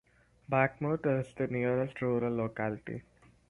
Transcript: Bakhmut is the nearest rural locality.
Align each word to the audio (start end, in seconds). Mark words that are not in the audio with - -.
Bakhmut 0.51 1.05
is 1.05 1.31
the 1.35 1.45
nearest 1.45 2.01
rural 2.01 2.33
locality. 2.35 3.03